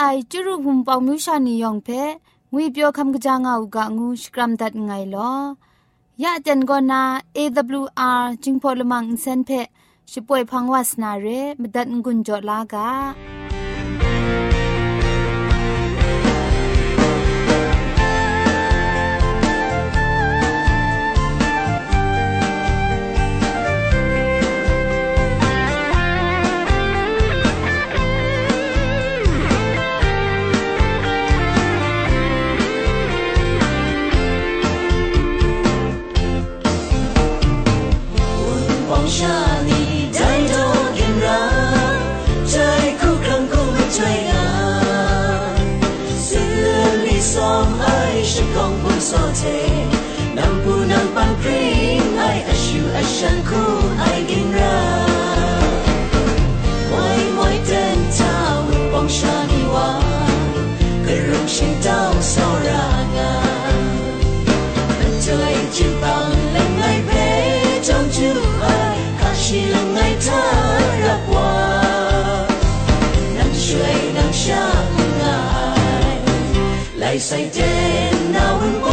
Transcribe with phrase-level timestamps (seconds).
[0.00, 1.88] ไอจุรุภุมปองมิวชานียองเพ
[2.52, 5.32] งุยเปียวคำกะจางเอากะงูสกรัมดัดไงลอ
[6.22, 7.02] ยะจันกอนา
[7.36, 9.50] AWR จิงพอลมังเซนเพ
[10.12, 11.26] ช่วยพังวาสนาเร
[11.60, 13.37] มดัดงุนจอลากา
[77.26, 77.58] ใส่เจ
[78.12, 78.88] นนาวันปอ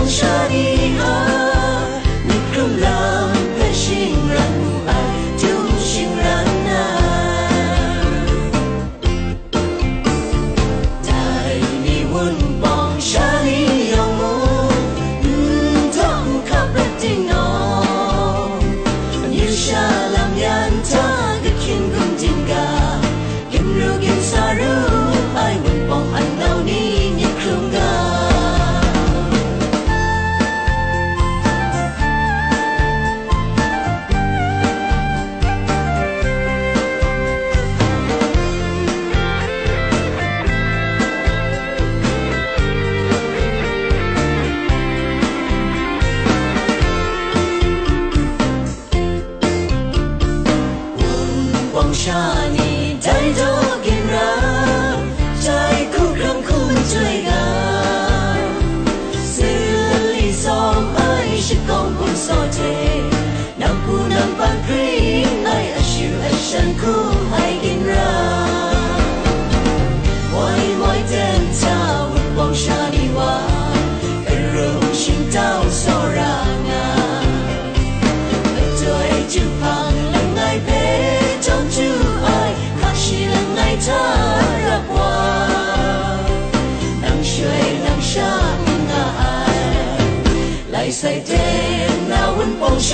[52.05, 52.44] ช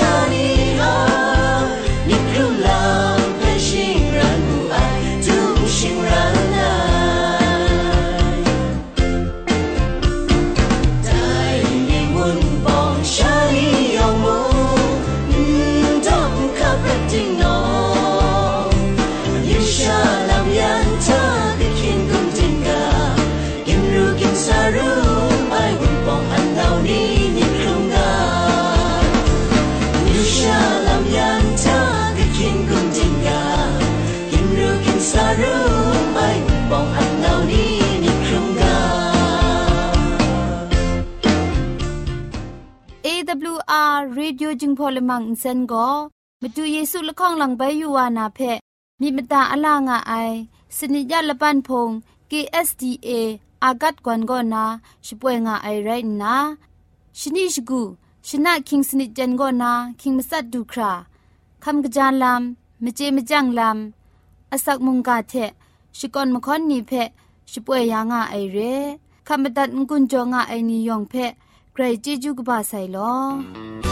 [0.10, 0.31] ั
[45.08, 45.88] มังอินเซนก็
[46.40, 48.40] มาดูเยซูละข้องหลังใบยูวานาเพ
[49.00, 50.12] มีมตาอลางอไอ
[50.76, 51.90] สนิยาละปันพง
[52.30, 53.10] KSDA
[53.64, 54.64] อากัดกวนก็นา
[55.06, 55.90] ช่วยงาไอไร
[56.22, 56.34] นะ
[57.18, 57.82] ชนิชกู
[58.28, 60.92] ชนะคิงสนิจันก็นาคิงมัสัดดูครา
[61.64, 65.34] คำกระจานลำมเจมจังลำอาศักมุงกาเท
[65.98, 66.92] ชิกอนมคอนนีเพ
[67.50, 68.58] ช่วยยางาไอเร
[69.26, 71.14] คำบัดงกุนจงาไอนิยองเพ
[71.72, 73.91] ใครจีจูกบาไซลอ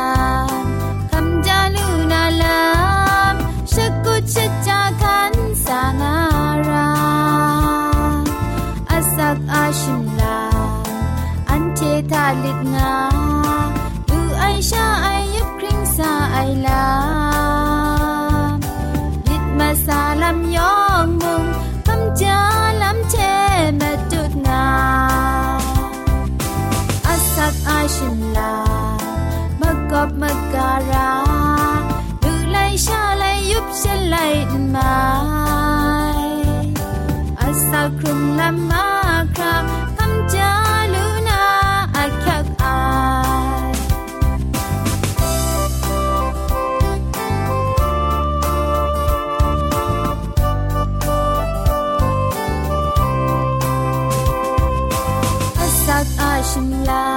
[56.53, 56.57] ก
[56.99, 57.10] อ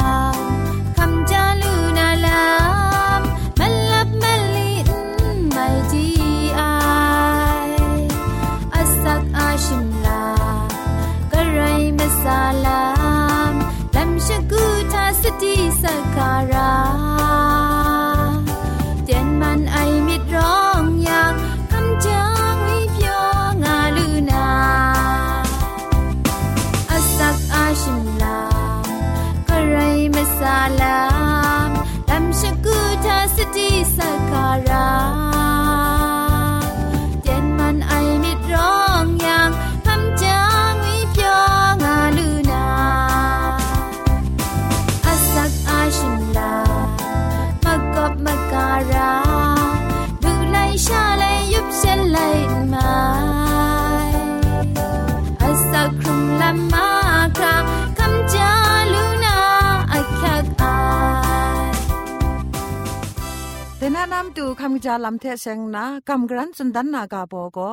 [64.16, 67.70] าชิมตูคำจาลำเทเซงนากำกรันสุนดันนากาโบก็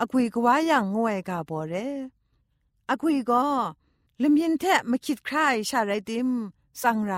[0.00, 1.74] อคุยกว่าอย่างงวยกาโบเร
[2.88, 3.44] อคุยก็
[4.22, 5.36] ลมยินแทะมาคิดคร
[5.68, 6.28] ชาไรติม
[6.82, 7.12] สังไร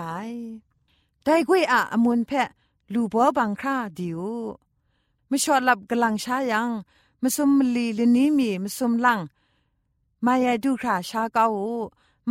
[1.24, 2.48] ได้กุยอะอมุนแพะ
[2.92, 4.20] ลูบัวบังคราดิว
[5.28, 6.68] ไม่ชอดหลับกำลังชายัง
[7.22, 9.20] มาสมมลีลนี้มีมาสมลัง
[10.24, 11.44] มายาดูคราชาเกา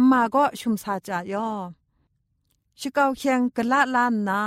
[0.10, 1.50] มาก็ชุมสาจายอ
[2.80, 4.42] ชิเกาเคียงกะละลานนา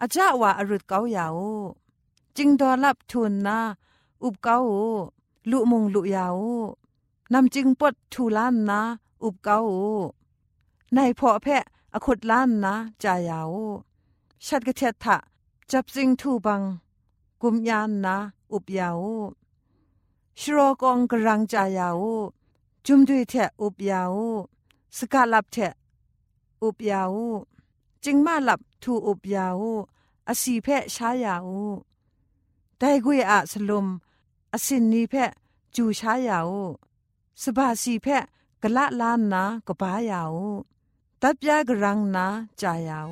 [0.00, 1.38] อาจาว่าอรุดเกายาว
[2.36, 3.58] จิงดอลับทุนนา
[4.22, 4.56] อุบเกา
[5.50, 6.38] ลุมงลุยาว
[7.32, 8.80] นำจิงปดทูล้านนา
[9.22, 9.58] อุบเกา
[10.94, 11.64] ในพอแพะ
[11.94, 13.52] อขุดล้านนาจายาว
[14.46, 15.16] ชัดกระเทดทะ
[15.70, 16.62] จับจิงทูบัง
[17.42, 18.14] กุมยานนา
[18.52, 19.00] อุบยาว
[20.40, 22.02] ชโรกองกรังจายาว
[22.86, 24.14] จุมดุยเทอุบยาว
[24.96, 25.56] สกาลับเท
[26.62, 27.14] อุบยาว
[28.03, 29.61] จิงมาลับทูอุบยาว
[30.29, 31.49] อาศีเพชายาว
[32.77, 33.87] ได้กุยอาสลุม
[34.53, 35.13] อสินนีเพ
[35.75, 36.49] จูชายาว
[37.41, 38.07] สบาสีเพ
[38.61, 40.33] กละลานนากบายาว
[41.21, 42.25] ตับยากรังนา
[42.61, 43.11] จายาว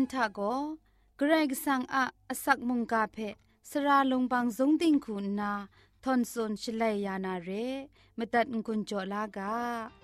[0.00, 0.40] เตียนทาโก
[1.18, 3.18] เกรกสังอะอสักมุงกาเพ
[3.70, 5.52] สราลงบางสงติงคุณนา
[6.04, 7.50] ทอนซนชลัยยานาเร
[8.18, 9.99] มตัดกุญจลากา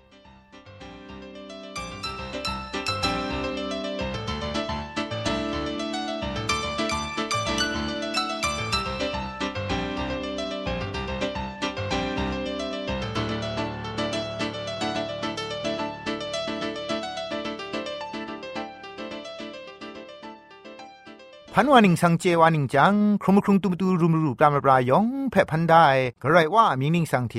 [21.59, 25.87] พันวานิงสังเจวานิงจังครุมครุงตุมตูรุมรูปรามปรายองแพ่พันได้
[26.23, 27.35] กระไรว่ามีนิงสังเท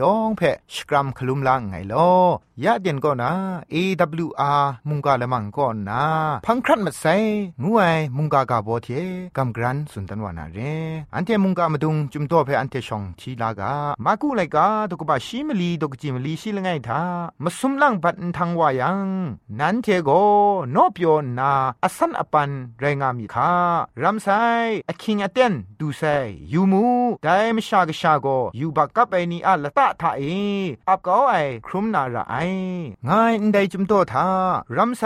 [0.00, 2.10] ยองแพ่สกรัมคลุมลังไงลอ
[2.64, 3.32] ยะเดียนก็นะ
[3.74, 6.02] AWR มุงกาละมังก็นะ
[6.46, 7.16] พังครัดมาใส่
[7.64, 8.88] งวยมุงกากาโบเท
[9.36, 10.58] กัมกรันสุนทันวานาเร
[11.14, 13.72] อันเทมุงกามาดุงจุมโตเพอันเทชองทีลากา
[14.04, 17.02] มากูไลกาตกบะชิมลีตกจิมลีชิลไงทา
[17.44, 19.08] มาสุมลังบัดทังวายัง
[19.58, 20.10] นันเทโก
[20.74, 21.04] นอปโย
[21.38, 21.52] นา
[21.84, 22.50] อสันอปัน
[22.80, 23.52] ไรงามีคา
[24.02, 24.28] รำไซ
[24.88, 26.02] อคิงอเตนดูไซ
[26.52, 26.84] ยูมู
[27.24, 28.26] ไดมชากชาโก
[28.60, 30.22] ยูบักกับไอนีอะละตะทาเอ
[30.88, 31.34] อับก็ไอ
[31.66, 32.36] ครุมนาระไอ
[33.08, 34.28] งายอินไดจุมโตทา
[34.76, 35.02] รำไซ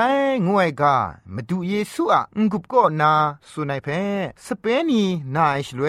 [0.47, 0.97] งวยกา
[1.35, 3.13] มาดูเยซูอะงกุบก็นา
[3.51, 3.89] สุนัยเพ
[4.45, 5.87] สเปนีนาอิชลเว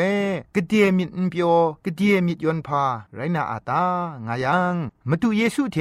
[0.56, 1.54] กเดียมิดเปียว
[1.86, 2.84] กเดียมิดยอนพา
[3.16, 3.86] ไรนาอาตา
[4.28, 4.76] งายัง
[5.10, 5.78] มาดูเยซูเท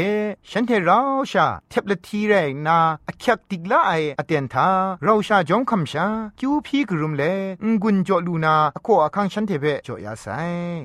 [0.50, 1.00] ฉันเทรา
[1.30, 2.34] ชาเทบละทีไร
[2.66, 2.78] นา
[3.08, 4.68] อคักติกละไออเตียนทา
[5.02, 6.06] เราชาจงคำชา
[6.38, 7.22] คิวพีกรุมเล
[7.64, 10.26] งกุนจอลูนาอโคอคังฉันเทเพจอยาไซ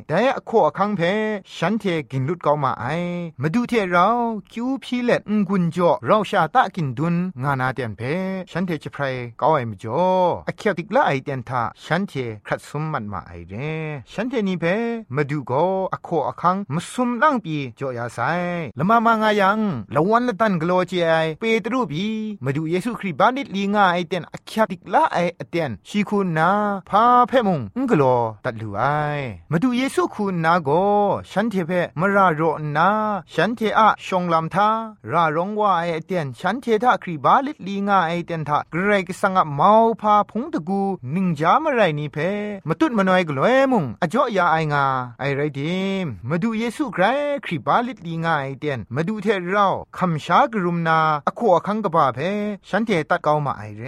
[0.08, 1.02] แต่อโคอคังเพ
[1.56, 2.86] ฉันเทกินลุดเกามาไอ
[3.42, 4.08] มาดูเทเรา
[4.52, 8.02] คิวพีเลงกุนจอเราชาตะกินดุนงานาเตียนเพ
[8.52, 9.04] ฉันเทจะไพร
[9.42, 10.04] กาไอมจ่อ
[10.48, 12.14] อคักติกละไอเตียนทาฉันเท
[12.46, 13.54] ครัดสมมันมาไอเร
[14.14, 14.66] ฉันเทนี่เพ
[15.16, 15.52] มาดูโก
[15.94, 18.20] อโคอคังมสุมลังปีจอยาไซ
[18.80, 19.60] ละมามางายัง
[19.96, 22.08] ละวันละตันกโลเจไอเปตรูบี
[22.44, 25.18] มาดูเยซูคริสต์บานิดลีงาไอเตียนอเคักติกละไอ
[25.50, 26.50] เตียนชีคุณนา
[26.90, 28.04] พาเพ่มุงงกโล
[28.46, 28.84] ตัดลูไอ
[29.52, 30.70] มาดูเยซูคุณนาโก
[31.32, 32.42] ฉันเทเพมราโร
[32.78, 32.90] นา
[33.34, 34.70] ฉันเทอะชงลำทา
[35.12, 40.82] รารงว่าไอเตียนฉันเททาครีบาลิลีงาไอเตียนทาเกรกสังะเมาพาพงตะกู
[41.16, 42.18] นิงจามไรนี่เพ
[42.68, 44.86] มาตุดมานอยกลวยมุงอจ่อยาไองา
[45.20, 47.06] ไอไรดิมมาดูเยซูไกร
[47.46, 52.20] ครีบาลิลีงาไอเตียนมาดูเทเราคำชากรุมนาอโคอคังกบาเพ
[52.70, 53.84] ฉันเทตัดเกามาไอเร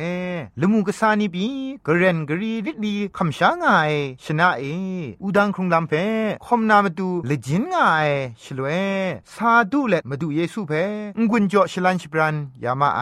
[0.59, 1.47] ลมูกษานีบี
[1.87, 3.65] กเรนกรีริดีคำช้างไง
[4.23, 4.63] ชนะเอ
[5.23, 5.93] อุดังครุงลำเพ
[6.45, 7.75] คอมนามาดูเลจินไง
[8.43, 8.67] ชลเว
[9.33, 10.73] ซาดูเละมาดูเยซูเพ
[11.17, 13.01] งกุนจ่อชลันชิบรันยามาไอ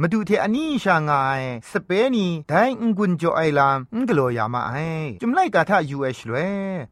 [0.00, 1.12] มาดูเทอันนี้ชางไง
[1.70, 4.72] สเปนีได้งกุนจ่อไอลามงกโลยามาไอ
[5.20, 6.36] จุมไลกาทายูเอชลเว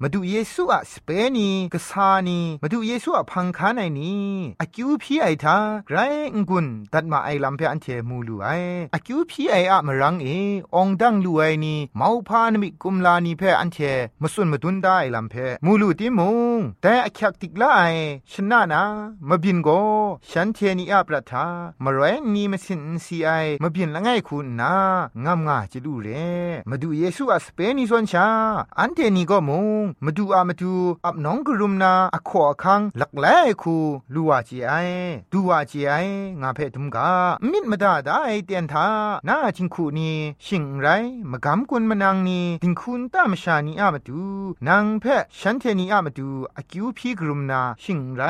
[0.02, 4.28] มาดูเยซูอะสเปนีกษานีมาดูเยซูอะพังคานไอนี้
[4.60, 5.98] อากิวพีไอทาไกร
[6.36, 8.48] งกุนตัดมาไอลำเพอันเทมูลูไอ
[8.94, 10.28] อากิวพีไออะมรังเอ
[10.74, 13.78] องดังลูไอนีมาพานมิกุมลานีเพออันเท
[14.22, 16.20] มาสุนมาดุนได้ลำเพมูลูติม
[16.56, 17.80] งแต่อคักติกลาไอ
[18.32, 18.82] ชนะนะ
[19.28, 19.68] มาบินโก
[20.30, 21.46] ฉันเทนีอาประทา
[21.84, 23.30] มารวยนีมสินซีไอ
[23.62, 24.74] มบินละไงคุณนา
[25.24, 26.08] งามงาจิลูเร
[26.70, 28.28] มาดูเยซูอาสเปนิส่วนชา
[28.78, 30.72] อันเทนีก็มุงมาดูอามาดู
[31.04, 33.26] อับน้องกรุมนาอขอคังหลักแล
[33.62, 33.76] คู
[34.14, 34.72] ลูวาจีไอ
[35.32, 35.92] ดูวาจีไอ
[36.42, 37.10] งาเพทุมกา
[37.50, 38.86] มิดมาดาได้เตียนทา
[39.28, 40.10] นาจิงคูนี
[40.46, 40.88] ชิงไร
[41.30, 44.22] มากำกุนมานางนีดิงคุณตามชานีอามาดู
[44.68, 45.04] นางเพ
[45.38, 48.22] ฉันเทนีอามาดูอากิวพีกรุมนา ชิงไร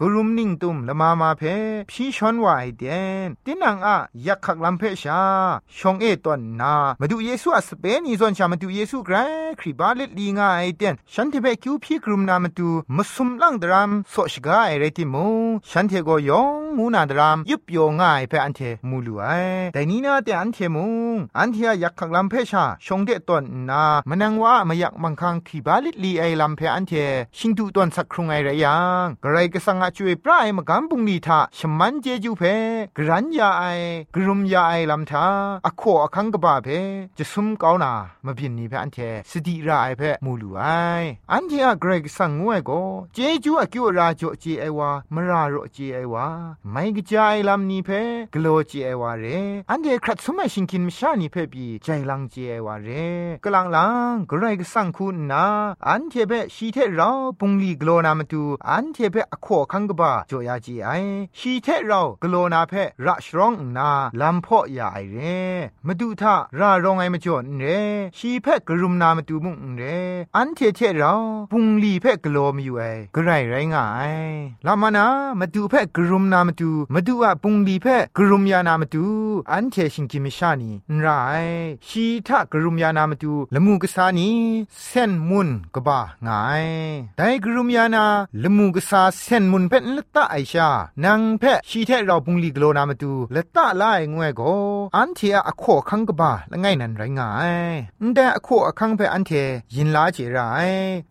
[0.00, 1.42] กรุมนิ่งตุมละมามามาเพ
[1.90, 2.84] พี่ชอนว่าไอเด
[3.26, 3.96] นตินังอะ
[4.26, 5.22] ยักขักลำเพชา
[5.78, 9.16] ชงเอตอนนามาดูเยซูอะสเปนอีซอนชามาดูเยซูไกร
[9.60, 15.26] คริบาลิลีงาไอเดนฉันเทเบคิวพี่กรุมนามาดูมสุมลังดรามโซชกาไอเรติมู
[15.70, 19.26] ฉันเทโกยองมูนาดรามยุบโยง่ายเพอันเทมูลูไอ
[19.72, 26.92] แต่นี้นาแต่อันเทมุงอันเทียยักขักลำเพชาชงเดตอนนามนังว่ามายักมังคังคริบาลิตลีไอลำเพอันเท
[27.38, 32.42] ชิงดูตอนสักครุงไอไรยังกระไรก็สังอาช่วยปลายมากำบงนีทาชมันเจจูเพ
[32.96, 33.64] กรันยาไอ
[34.14, 35.26] กรุมยาไอลำทา
[35.66, 36.68] อโคอคังกบาเพ
[37.18, 37.92] จะซุมเกานา
[38.24, 38.98] มาบินนีเพอันเท
[39.30, 40.62] สติราไอเพมูลูไอ
[41.32, 42.70] อันเทอะเกรกสังงวยโก
[43.14, 46.26] เจจูอกิวราจเจไอวามราโรเจไอวา
[46.70, 47.90] ไม่กจายลำนีเพ
[48.34, 49.24] กโลเจไอวาเร
[49.70, 52.88] อันเดครัดสมัยชิงกินมชานีเพบีใจลังเจไอวาเร
[53.44, 55.46] กลังลังเกรกสังคุณนา
[55.88, 60.83] อันเทเปชีเทเราปุงลีกโลนามตูอันเทเปอโคคังกบาโจยาจีไอ
[61.38, 62.72] ชีเทเรากโลนาเพ
[63.06, 65.18] ระชรองนาลัมพ่อยาไอเร
[65.86, 67.64] มาดูท่ารารองไอมาจ่อนเร
[68.18, 69.82] ชีเพกรุมนามาตูมุงเร
[70.36, 71.14] อันเทเทเรา
[71.50, 72.82] ปุงลีเพกโลมอยู่ไอ
[73.14, 74.14] กระไรไรงาย
[74.66, 75.06] ลามานา
[75.40, 77.86] มาดูเพกรุมนามาตูมาดูอะปุงลีเพ
[78.16, 79.04] กรุมยานามาตู
[79.52, 81.06] อันเทชิงกิมิชานีไร
[81.88, 84.28] ชีทะกรุมยานามาตูละมูกษานี
[84.86, 86.66] เส้นมุนกบางาย
[87.16, 88.04] ไดกรุมยานา
[88.42, 90.73] ละมูกษาเส้นมุนเพนละตะไอชา
[91.04, 94.42] นังเพชีเทเราปุงลีกโลนามาตูและตะลายงวยโก
[94.96, 97.30] อันเทอะอโคคังกบาละไงนันไรงา
[97.72, 97.74] ย
[98.14, 99.32] แต่อโคอคังเพอันเท
[99.74, 100.38] ยินลาเจไร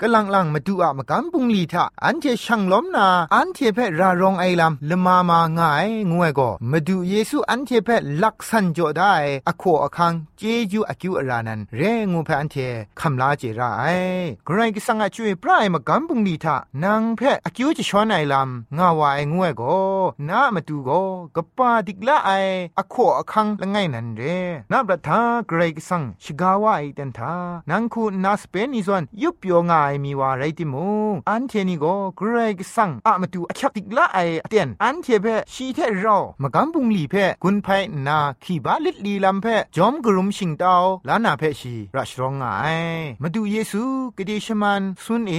[0.02, 7.90] กะลังลังมาดูอะมะกัมปุงลีทะอันเทช่างล้มนาอันเทเพรารองไอลำละมามาง่ายงวยโกมาดูเยซูอันเทเพ
[8.24, 9.14] ลักสันจ่อได้
[9.48, 12.56] อโคอคังเจจูอคิวอรานันเรงูเพอันเท
[13.00, 13.62] คำลาเจไร
[14.46, 19.64] ไกรกิสังอะช่วยปรายมะกัมปุงลีทะนางเพอคิวจะชวนไอลำงาวาไองวยก
[20.30, 20.90] นามาดูโก
[21.36, 22.32] กปาดิกละไอ
[22.80, 24.22] อโคอคังละไงนันเร
[24.72, 27.34] นับประทาไกรกสังชิกาวาไอเดนทา
[27.70, 30.88] นังคูนาสเปนิซอนยุบโยงายมีวาไรติมู
[31.30, 31.86] อันเทนิโก
[32.18, 37.68] ไกรกิสังอะมาดูอคักดิกละไอเตียนอันเทเพชีเทเรามะกัมปุงลีเพกุนไพ
[38.08, 42.44] นาขีบาลิดลีลำเพจอมกรุมชิงดาวลานาเพชีรัชรองไง
[43.22, 43.84] มาดูเยซู
[44.18, 45.34] กเดชมันซุนเอ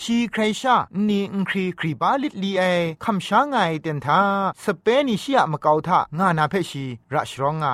[0.00, 0.76] ชีใครชา
[1.08, 2.62] นี่อังครีครีบาลิดลีไอ
[3.04, 4.20] คำชางไงเต็นทา
[4.64, 7.66] สเปนิชิอะมะเกาทางานาเพชีรัชรองไง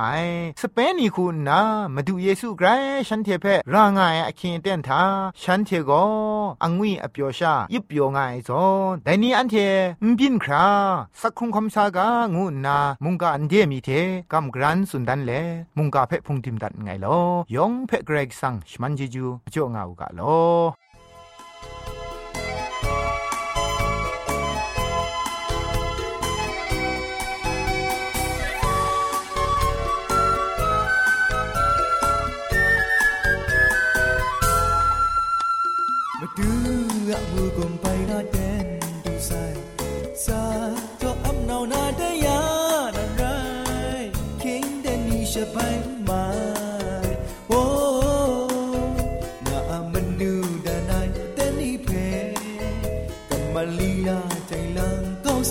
[0.60, 1.60] สเปนิคุณนา
[1.94, 2.68] มาดูเยซูไกร
[3.08, 5.02] ฉันเทเพรางายอคินเต็นทา
[5.42, 5.90] ฉันเทโก
[6.62, 9.56] อังวีอเปียวชายิบเปียวไงซอนแต่นี้อันเท
[10.04, 10.66] มบินครา
[11.20, 13.90] สักคงคำสากางูนามุงกาอันเดมีเท
[14.32, 15.32] กัมกรันสุนดันเล
[15.76, 17.18] มุงกาเพพุงทิมดัดไงลอ
[17.54, 20.87] ยองเพเกรกสังชมันเจจูจ่องาวกาลอ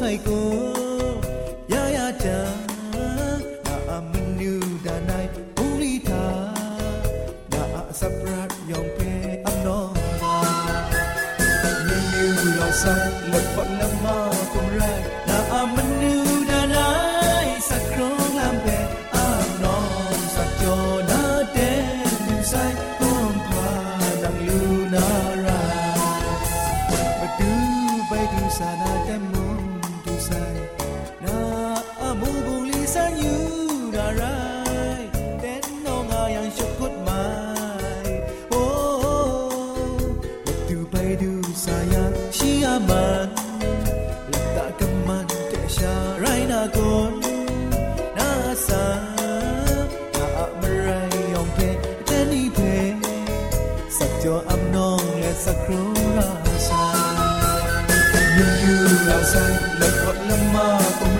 [0.01, 0.76] งก้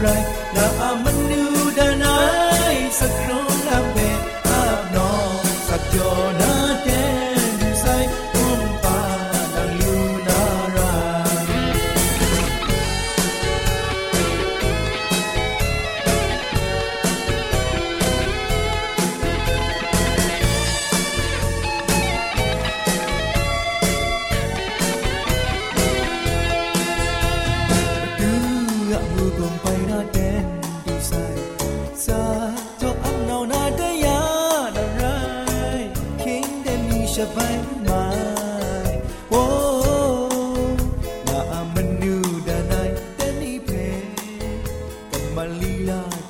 [0.04, 0.37] right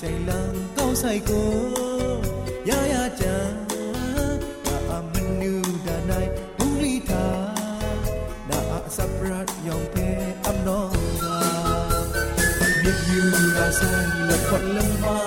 [0.08, 0.42] ချိန်လံ
[0.78, 1.50] ကောင်းဆိုင်ကို
[2.70, 3.36] ရရကြံ
[4.66, 5.54] ဒါအမနူ
[5.86, 7.26] ဒါနိုင်ဘူရီတာ
[8.50, 10.08] ဒါအစပရတ်ယောင်ပဲ
[10.46, 10.86] အမနော
[12.60, 13.22] ကမြစ်ယူ
[13.56, 15.27] ရာဆိုင်လက်ဖတ်လမ်းမှာ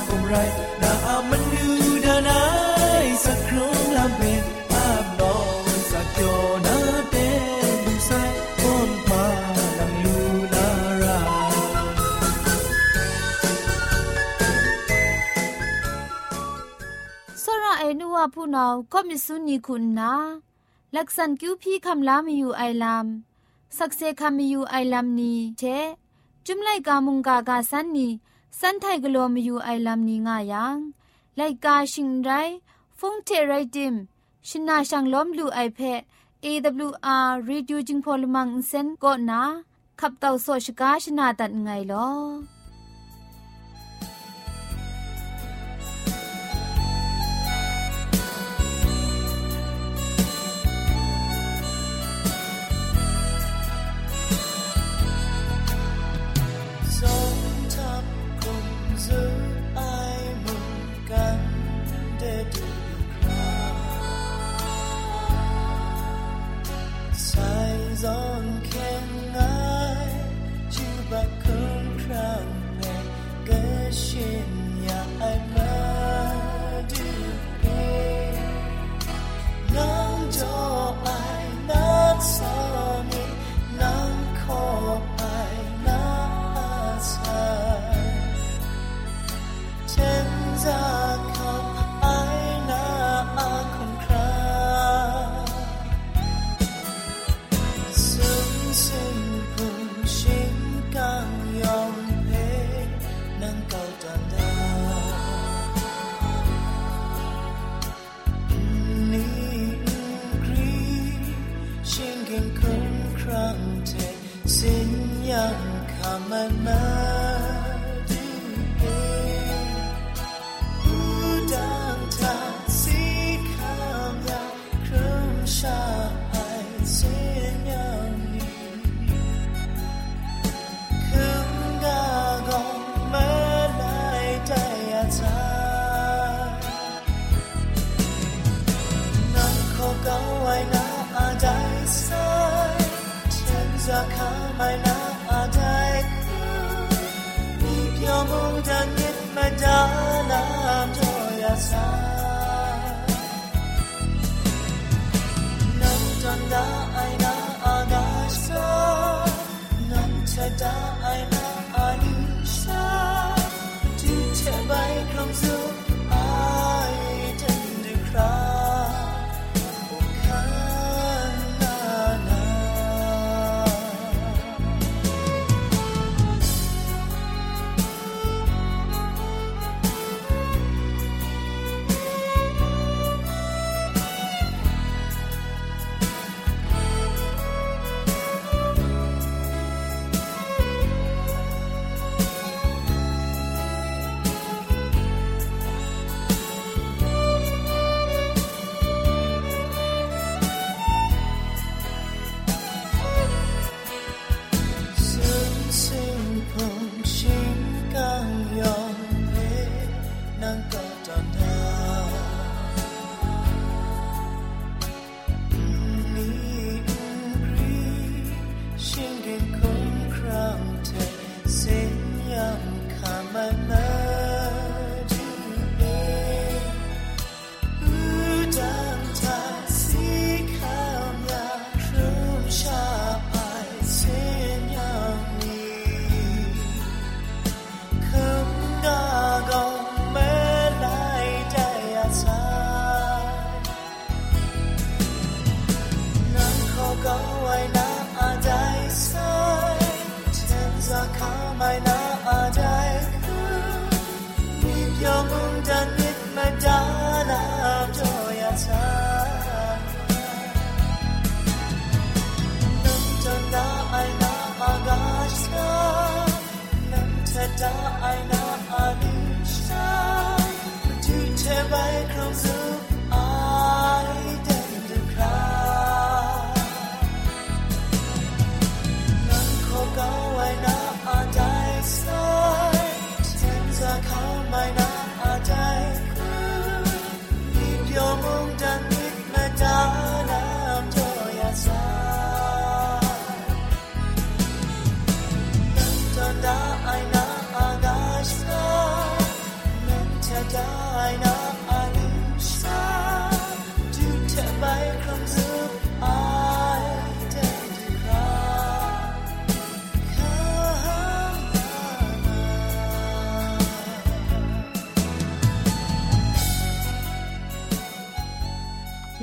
[18.33, 20.13] ผู้นอวก็มิสุนีคุณนะ
[20.95, 23.05] ลักษณะคิวพี่คำลามอยู่ไอลาม
[23.77, 25.63] สักเซคำอยู่ไอลามนี้เช
[26.45, 28.07] จุมไลกามุงกากาสันนี
[28.59, 30.77] สันไทกลัวมอยู่ไอลามนี้ง่ายัง
[31.37, 32.29] ไลกาชิงไร
[32.99, 33.95] ฟงเทไรดิม
[34.47, 36.01] ชินาชังล้อมลูไอเพะ
[36.43, 39.43] AWR Reducing Polymer Insen ก็นะ
[39.99, 42.07] ขับเต่าโซชกาชนาตัดไงลอ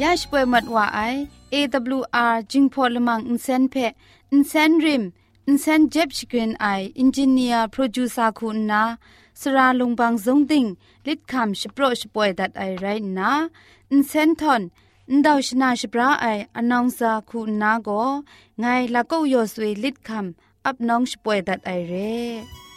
[0.02, 1.00] ยาชป่วยมัดว่าไอ
[1.54, 3.74] AWR จิงพอลมังอินเซนเพ
[4.32, 5.02] อินเซนริม
[5.46, 6.66] อินเซนเจ็บชกรีนไอ
[6.98, 8.82] อินจิเนียร์โปรดิวซาคุณนา
[9.40, 10.64] สราลงบางซงติง
[11.06, 12.86] ลิดคำชโปรชป่วยดัดไอไร
[13.18, 13.32] นะ
[13.90, 14.62] อินเซนทอน
[15.10, 17.88] อินดาวชนาชปราไออนองซาคุณนาโก
[18.60, 22.67] ไงละก็ยอสวยลิดคำอับน้องชป่วยดัดไอเร่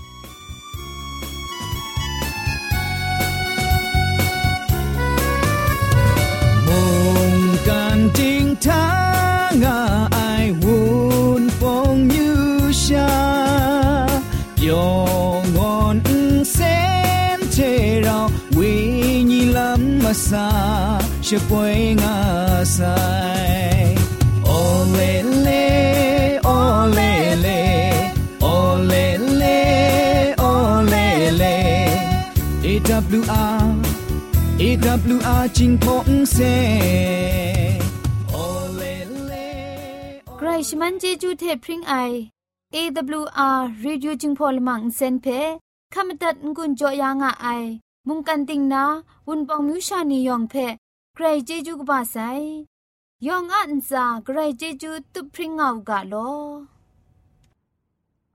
[20.12, 23.96] lắm mà xa sẽ quay ngã sai
[24.46, 27.92] ô lê lê ô lê lê
[28.42, 31.88] ô lê lê ô lê lê
[32.64, 33.68] AWR
[34.60, 36.38] AWR จิงพงเซ
[40.38, 41.94] ใครชมันเจจูเทพริงไอ
[42.76, 45.28] AWR Radio จึงพอลมังเซนเพ
[45.94, 47.64] ขมตัดงุนจอยางอ้าย
[48.08, 48.84] มุงกันติงนา
[49.28, 50.54] วุนปองมิวชานียองเพ
[51.16, 52.18] ใครเจจูกบาไซ
[53.28, 56.81] ยองอันซาใครเจจูตุพริ้งเอากาโลอ